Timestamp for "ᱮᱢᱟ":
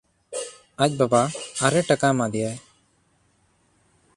2.13-2.27